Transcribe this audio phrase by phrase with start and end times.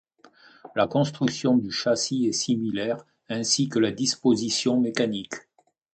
[0.75, 5.35] La construction du châssis est similaire ainsi que la disposition mécanique.